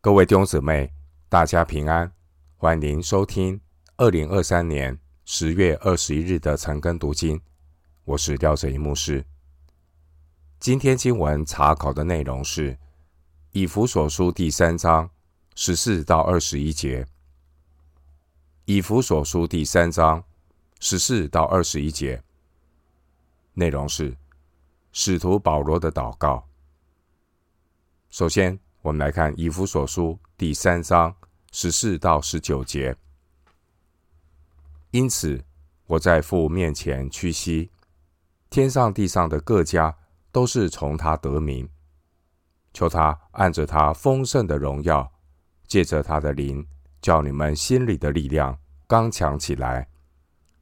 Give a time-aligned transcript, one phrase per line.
[0.00, 0.92] 各位弟兄姊妹，
[1.28, 2.12] 大家平安，
[2.56, 3.60] 欢迎收听
[3.96, 7.40] 二零二三年十月二十一日的晨更读经。
[8.04, 9.26] 我是廖哲一牧师。
[10.60, 12.74] 今天经文查考的内容是
[13.50, 15.10] 《以弗所书》第三章
[15.56, 17.02] 十四到二十一节，
[18.66, 20.22] 《以弗所书》第三章
[20.78, 22.22] 十四到二十一节
[23.54, 24.16] 内容是
[24.92, 26.46] 使徒保罗的祷告。
[28.10, 31.14] 首先，我们来看《以弗所书》第三章
[31.52, 32.96] 十四到十九节。
[34.92, 35.44] 因此，
[35.86, 37.70] 我在父面前屈膝，
[38.48, 39.94] 天上地上的各家
[40.32, 41.68] 都是从他得名，
[42.72, 45.12] 求他按着他丰盛的荣耀，
[45.66, 46.66] 借着他的灵，
[47.02, 49.86] 叫你们心里的力量刚强起来，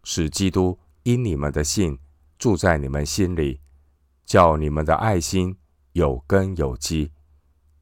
[0.02, 1.96] 使基督因你们的信
[2.40, 3.60] 住在你们心里，
[4.24, 5.56] 叫你们的爱心
[5.92, 7.12] 有根有基。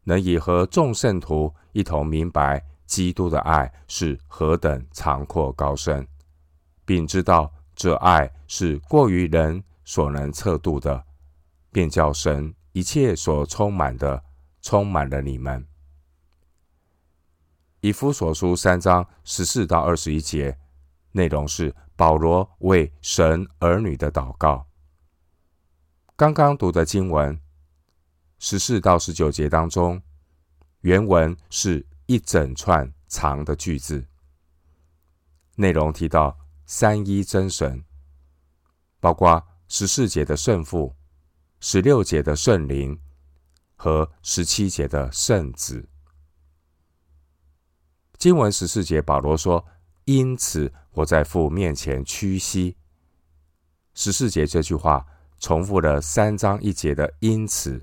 [0.05, 6.07] 能以和众圣徒一同明白基督的爱是何等长阔高深，
[6.85, 11.03] 并知道这爱是过于人所能测度的，
[11.73, 14.23] 便叫神一切所充满的
[14.61, 15.67] 充满了你们。
[17.81, 20.57] 以弗所书三章十四到二十一节
[21.13, 24.67] 内容是保罗为神儿女的祷告。
[26.17, 27.41] 刚刚读的经文。
[28.47, 30.03] 十四到十九节当中，
[30.83, 34.07] 原文是一整串长的句子，
[35.57, 37.83] 内容提到三一真神，
[39.01, 40.95] 包括十四节的圣父、
[41.59, 43.01] 十六节的圣灵
[43.77, 45.89] 和十七节的圣子。
[48.19, 49.65] 经文十四节，保罗说
[50.05, 52.77] ：“因此我在父面前屈膝。”
[53.95, 55.07] 十四节这句话
[55.39, 57.83] 重复了三章一节的“因此”。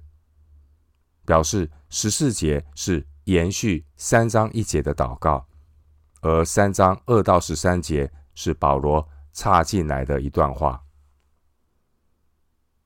[1.31, 5.47] 表示十四节是延续三章一节的祷告，
[6.19, 10.83] 而三章二到十三节是保罗插进来的一段话。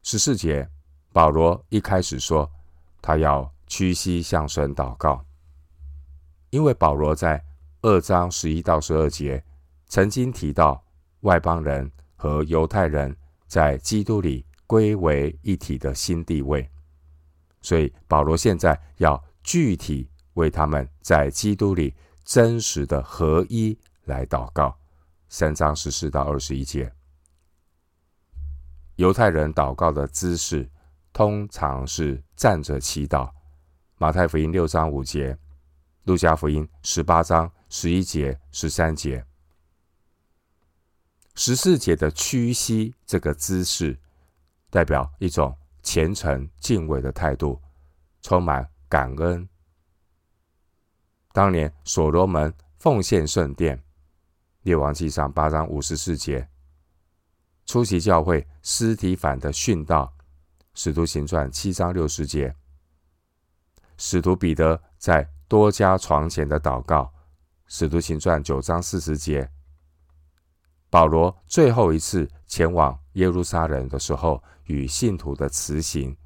[0.04, 0.70] 十四节，
[1.12, 2.48] 保罗一开始说
[3.02, 5.26] 他要屈膝向神祷告，
[6.52, 7.44] 因为保罗在
[7.82, 9.44] 二章十一到十二节
[9.88, 10.86] 曾经提到
[11.22, 16.70] 外邦人和犹太人在基督里归为一体的新地位。
[17.66, 24.78] 所以保罗现在要具体为他们在基督里真实的合一来祷告。
[25.30, 26.94] 三章十四到二十一节，
[28.98, 30.70] 犹太人祷告的姿势
[31.12, 33.32] 通常是站着祈祷。
[33.98, 35.36] 马太福音六章五节，
[36.04, 39.26] 路加福音十八章十一节、十三节，
[41.34, 43.98] 十四节的屈膝这个姿势，
[44.70, 45.58] 代表一种。
[45.86, 47.62] 虔诚敬畏的态度，
[48.24, 49.48] 充满感恩。
[51.32, 53.82] 当年所罗门奉献圣殿，
[54.64, 56.50] 列王纪上八章五十四节，
[57.68, 60.12] 初期教会尸体反的殉道，
[60.74, 62.56] 使徒行传七章六十节，
[63.96, 67.14] 使徒彼得在多加床前的祷告，
[67.68, 69.52] 使徒行传九章四十节，
[70.90, 74.44] 保罗最后一次前往耶路撒冷的时候。
[74.66, 76.14] 与信徒的辞行，《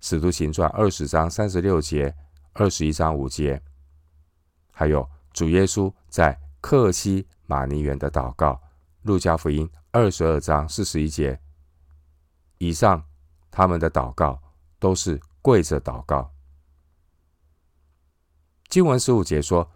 [0.00, 2.14] 使徒行传》二十章三十六节、
[2.52, 3.60] 二十一章五节，
[4.70, 8.52] 还有主耶稣在客西马尼园的祷告，
[9.02, 11.38] 《路加福音》二十二章四十一节。
[12.58, 13.04] 以上
[13.50, 14.40] 他们的祷告
[14.78, 16.32] 都是跪着祷告。
[18.68, 19.70] 经文十五节说：“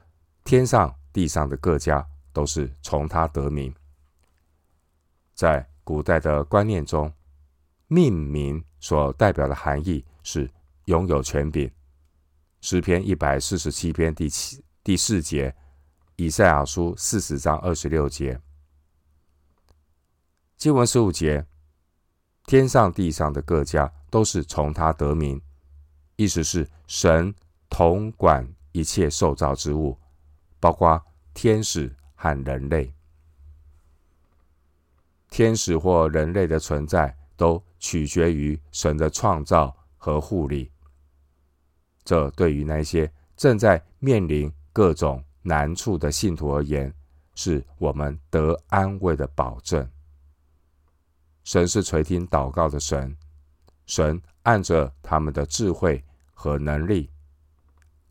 [0.45, 3.75] 天上地上的各家都是从他得名。”
[5.35, 7.13] 在古代的观念中，
[7.89, 10.51] 命名所代表的含义是
[10.87, 11.71] 拥有权柄。
[12.61, 15.55] 诗篇一百四十七篇第七第四节，
[16.17, 18.41] 以赛亚书四十章二十六节，
[20.57, 21.47] 经文十五节，
[22.47, 25.41] 天上地上的各家都是从他得名，
[26.17, 27.33] 意思是神
[27.69, 29.97] 统管一切受造之物，
[30.59, 31.01] 包括
[31.35, 32.93] 天使和人类。
[35.31, 40.73] 天使或人类的存在都取决于神的创造和护理，
[42.05, 46.93] 这对于那些正在面临各种难处的信徒而言，
[47.35, 49.89] 是我们得安慰的保证。
[51.45, 53.17] 神是垂听祷告的神，
[53.87, 56.03] 神按着他们的智慧
[56.33, 57.11] 和能力，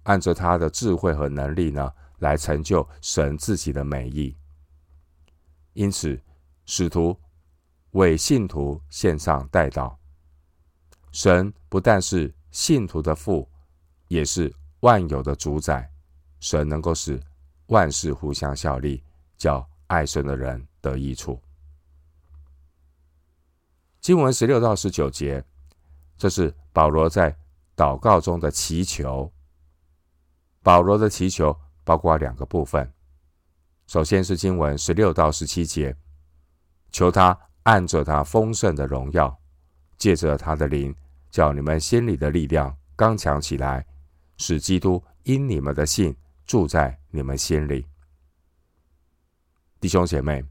[0.04, 4.38] 按着他的智慧和能力呢，来成就神自己的美意。
[5.74, 6.22] 因此，
[6.66, 7.18] 使徒。
[7.96, 9.96] 为信徒献上代祷，
[11.14, 13.50] 神不但是信徒的父，
[14.10, 15.90] 也是万有的主宰，
[16.42, 17.18] 神能够使
[17.68, 19.02] 万事互相效力，
[19.38, 21.42] 叫爱神的人得益处。
[24.02, 25.42] 经文十六到十九节，
[26.18, 27.34] 这是保罗在
[27.78, 29.32] 祷告中的祈求。
[30.62, 32.92] 保罗的祈求包括两个部分，
[33.88, 35.96] 首先是经文十六到十七节，
[36.92, 39.40] 求他按着他丰盛的荣耀，
[39.98, 40.96] 借着他的灵，
[41.30, 43.86] 叫你们心里的力量刚强起来，
[44.38, 46.16] 使基督因你们的信
[46.48, 47.86] 住在你们心里。
[49.80, 50.44] 弟兄姐妹，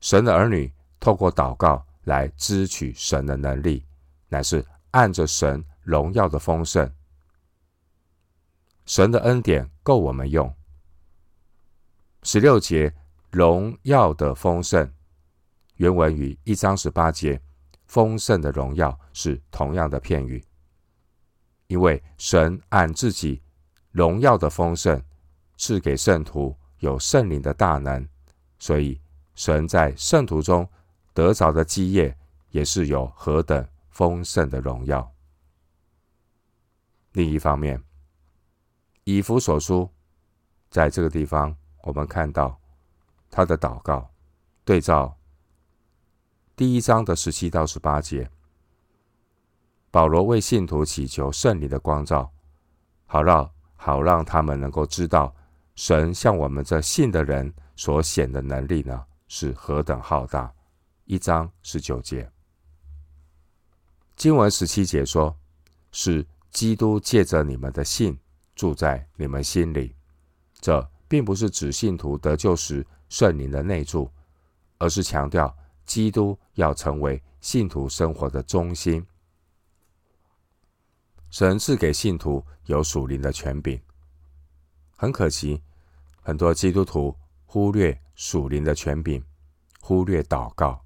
[0.00, 0.72] 神的儿女。
[1.02, 3.86] 透过祷告来支取神的能力，
[4.28, 6.94] 乃是按着神荣耀的丰盛。
[8.84, 10.54] 神的恩典够我们用。
[12.22, 12.94] 十六节
[13.30, 14.92] 荣耀的丰盛，
[15.80, 17.40] 原文与一章十八节
[17.86, 20.44] 丰盛的荣耀是同样的片语。
[21.68, 23.42] 因为神按自己
[23.90, 25.02] 荣耀的丰盛
[25.56, 28.06] 赐给圣徒有圣灵的大能，
[28.58, 29.00] 所以
[29.34, 30.68] 神在圣徒中。
[31.12, 32.16] 得着的基业
[32.50, 35.12] 也是有何等丰盛的荣耀。
[37.12, 37.82] 另一方面，
[39.04, 39.90] 以弗所书
[40.70, 42.58] 在这个地方，我们看到
[43.28, 44.08] 他的祷告，
[44.64, 45.14] 对照
[46.60, 48.30] 第一章的十七到十八节，
[49.90, 52.30] 保罗为信徒祈求圣灵的光照，
[53.06, 55.34] 好让好让他们能够知道
[55.74, 60.52] 神向我们这信的人所显的能力呢，是何等浩大。
[61.06, 62.30] 一章十九节，
[64.14, 65.34] 经文十七节说
[65.92, 68.18] ：“是基督借着你们的信
[68.54, 69.96] 住在你们心里。”
[70.60, 74.12] 这并不是指信徒得救时圣灵的内住，
[74.76, 75.56] 而是强调
[75.90, 79.04] 基督要成为信徒生活的中心。
[81.30, 83.82] 神赐给信徒有属灵的权柄，
[84.96, 85.60] 很可惜，
[86.22, 89.20] 很多基督徒忽略属灵的权柄，
[89.80, 90.80] 忽略祷告。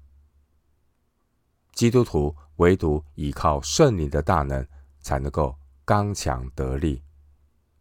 [1.73, 4.67] 基督徒唯独依靠圣灵的大能，
[5.01, 5.55] 才能够
[5.85, 7.03] 刚强得力，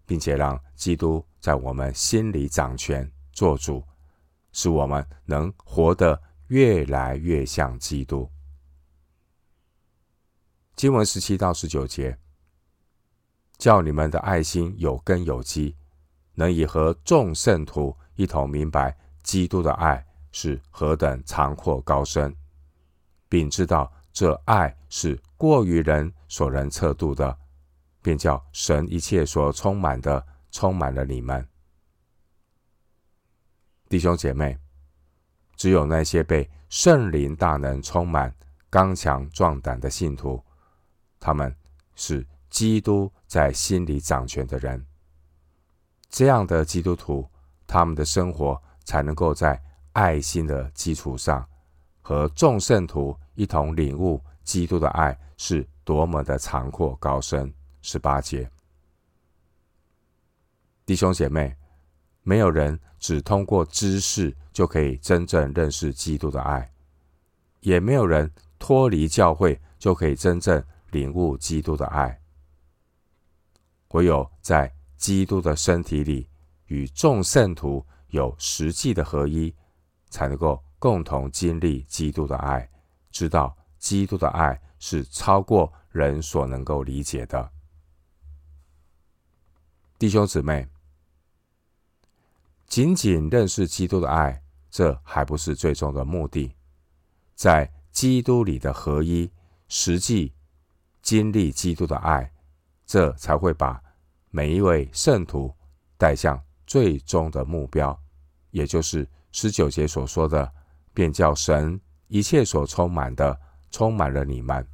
[0.05, 3.82] 并且让基督在我们心里掌权做主，
[4.53, 6.21] 使我们能活得
[6.55, 8.31] 越来越像基督。
[10.77, 12.17] 经文十七到十九节，
[13.59, 15.75] 叫你们的爱心有根有基，
[16.35, 22.33] 能以和众圣徒一同明白基督的爱是何等长阔高深。
[23.29, 27.37] 并知道这爱是过于人所能测度的，
[28.00, 31.49] 便叫神一切所充满的充满了你们，
[33.89, 34.63] 弟兄姐妹。
[35.56, 38.35] 只有那些被圣灵大能充满、
[38.71, 40.43] 刚强壮胆的信徒，
[41.21, 41.55] 他们
[41.95, 44.85] 是基督在心里掌权的人。
[46.09, 47.29] 这样的基督徒，
[47.67, 49.61] 他们的生活才能够在
[49.93, 51.47] 爱心的基础上，
[52.03, 57.53] 和众圣徒一同领悟基督的爱是多么的长阔高深。
[57.83, 58.50] 十八节，
[60.87, 61.55] 弟兄姐妹，
[62.25, 66.69] 没有人只通过知识就可以真正认识基督的爱，
[67.61, 68.29] 也没有人
[68.59, 70.61] 脱离教会就可以真正
[70.91, 72.21] 领悟基督的爱。
[73.91, 76.28] 唯有在基督的身体里
[76.66, 79.54] 与众圣徒有实际的合一，
[80.11, 80.61] 才能够。
[80.76, 82.69] 共同经历基督的爱，
[83.11, 87.50] 知道基督的爱是超过人所能够理解的。
[89.99, 90.69] 弟兄姊妹，
[92.75, 96.52] 仅仅认识基督的爱，这还不是最终的目的。
[97.37, 99.31] 在基督里的合一，
[99.69, 100.35] 实际
[101.00, 102.33] 经历基督的爱，
[102.85, 103.81] 这才会把
[104.31, 105.54] 每一位圣徒
[105.97, 107.97] 带向最终的目标，
[108.50, 110.52] 也就是十九节所说的。
[110.93, 113.40] 便叫神一切所充满的
[113.71, 114.66] 充满了你们，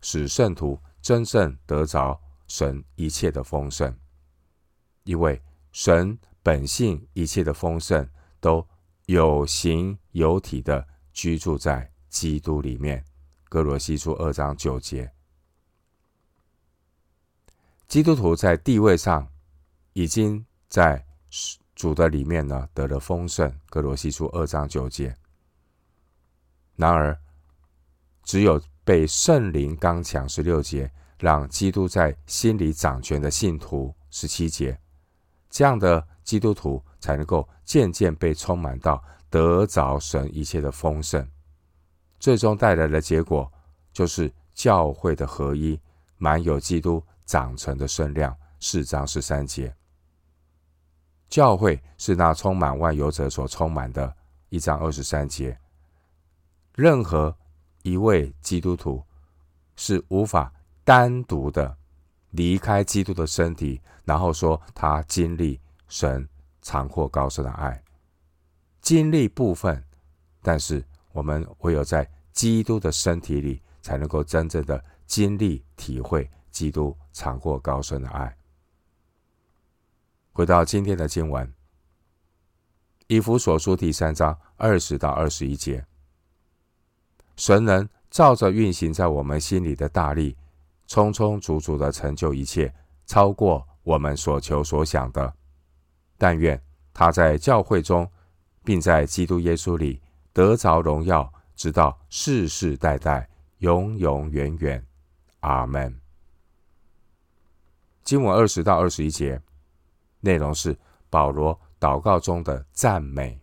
[0.00, 3.94] 使圣徒真正得着神一切的丰盛。
[5.04, 5.38] 因为
[5.70, 8.64] 神本性一切的丰盛都
[9.06, 13.04] 有形有体的居住在基督里面。
[13.48, 15.12] 哥罗西书二章九节，
[17.88, 19.26] 基督徒在地位上
[19.92, 21.04] 已经在
[21.74, 23.52] 主的里面呢得了丰盛。
[23.68, 25.16] 哥罗西书二章九节。
[26.76, 27.18] 然而，
[28.22, 30.88] 只有被圣灵刚强十六节，
[31.18, 34.78] 让基督在心里掌权的信徒十七节，
[35.50, 41.26] 这样的基督徒才能够渐渐被充满到得着神一切的丰盛，
[42.20, 43.50] 最终带来的结果
[43.92, 45.80] 就是教会的合一，
[46.18, 48.36] 满有基督长成的身量。
[48.58, 49.76] 四章十三节，
[51.28, 54.16] 教会是那充满万有者所充满的。
[54.48, 55.58] 一章二十三节，
[56.74, 57.36] 任何
[57.82, 59.02] 一位基督徒
[59.74, 60.50] 是无法
[60.84, 61.76] 单独的
[62.30, 66.28] 离开基督的身体，然后说他经历神
[66.62, 67.82] 长阔高深的爱，
[68.80, 69.82] 经历部分，
[70.42, 78.36] 但是我们唯有在基督的身体里，才能够真正的经历体会基督长阔高深的爱。
[80.32, 81.46] 回到今天的经文，
[83.06, 85.86] 《以弗所书》第三章二十到二十一节，
[87.36, 90.36] 神能照着运行在我们心里的大力，
[90.86, 92.74] 充充足足的成就一切，
[93.06, 95.32] 超过我们所求所想的。
[96.18, 96.60] 但愿
[96.92, 98.10] 他在教会中，
[98.64, 100.00] 并在基督耶稣里
[100.32, 104.84] 得着荣耀，直到世世代代，永永远远。
[105.40, 106.00] 阿门。
[108.02, 109.40] 经文二十到二十一节。
[110.20, 110.76] 内容是
[111.08, 113.40] 保罗祷告中的赞美。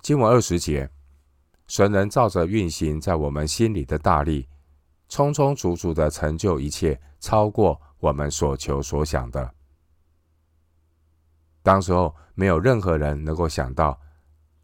[0.00, 0.88] 经文二十节，
[1.66, 4.48] 神能照着运行在我们心里的大力，
[5.08, 9.55] 充充足足的成就一切，超过我们所求所想的。
[11.66, 14.00] 当时候没有任何人能够想到，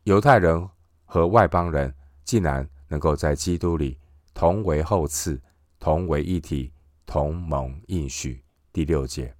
[0.04, 0.68] 犹太人
[1.04, 1.92] 和外邦人
[2.23, 3.99] 竟然能够在基督里
[4.32, 5.40] 同为后嗣，
[5.80, 6.73] 同为一体，
[7.04, 8.44] 同盟应许。
[8.73, 9.35] 第六节。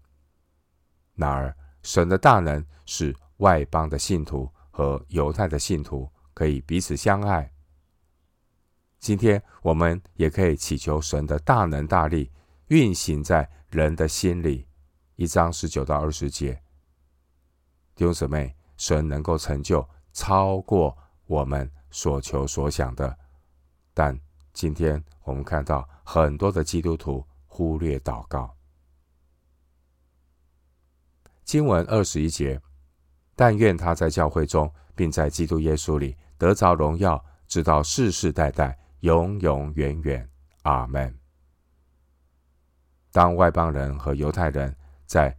[1.15, 7.53] 然而，神的大能使外邦的信徒和犹太的信徒可以彼此相爱。
[8.99, 12.33] 今天，我们也可以祈求神的大能大力
[12.67, 14.67] 运行在人的心里。
[15.15, 16.62] 一章十九到二十节，
[17.95, 20.97] 弟兄姊妹，神能够成就超过
[21.27, 23.17] 我们所求所想的。
[23.95, 24.19] 但
[24.53, 28.55] 今天我们看到很多的基督徒忽略祷告。
[31.45, 32.61] 经文二十一节，
[33.37, 40.29] 但愿他在教会中，并在基督耶稣里得着荣耀，直到世世代代，永永远远。
[40.63, 41.19] 阿门。
[43.11, 44.75] 当外邦人和犹太人
[45.07, 45.37] 在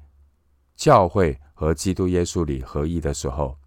[0.75, 3.58] 教会和基督耶稣里合一的时候，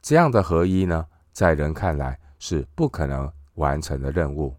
[0.00, 4.56] 这样的合一呢，在人看来是不可能完成的任务。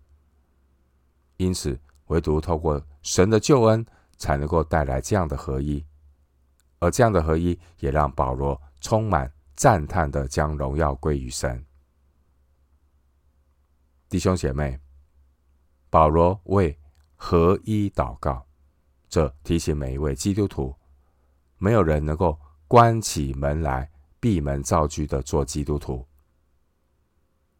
[1.37, 3.85] 因此，唯独透过神的救恩，
[4.17, 5.85] 才能够带来这样的合一。
[6.79, 11.65] 而这样的合一，也让保罗充满赞叹的将荣耀归于神。
[14.09, 14.77] 弟兄姐妹，
[15.89, 16.77] 保罗为
[17.15, 18.45] 合一祷告，
[19.07, 20.75] 这提醒每一位基督徒，
[21.59, 23.89] 没有人能够关起门来
[24.19, 26.03] 闭门造车的做基督徒。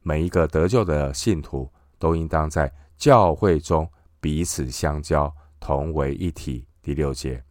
[0.01, 3.87] 每一个得救的信徒，都应当在教会中
[4.19, 6.65] 彼此相交，同为一体。
[6.81, 7.43] 第六节。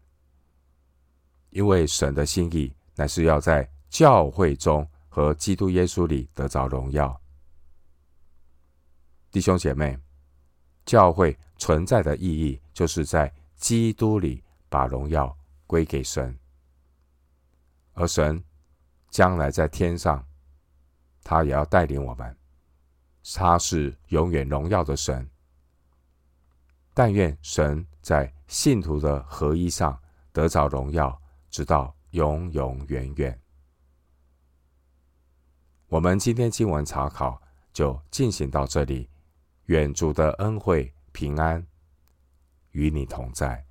[1.50, 7.18] 因为神的心意乃是要在教会中和基督耶稣里得着荣耀。
[9.30, 9.96] 弟兄姐妹，
[10.86, 15.36] 教会存在的意义就是在基督里把荣耀
[15.68, 16.36] 归给神，
[17.92, 18.42] 而神
[19.08, 20.26] 将来在天上，
[21.22, 22.36] 他也要带领我们。
[23.36, 25.30] 他是永远荣耀的神。
[26.92, 29.96] 但愿神在信徒的合一上
[30.32, 31.16] 得着荣耀。
[31.50, 33.40] 直到永永远远。
[35.88, 37.40] 我们今天经文查考
[37.72, 39.08] 就进行到这里，
[39.64, 41.66] 愿主的恩惠平安
[42.72, 43.64] 与你同在。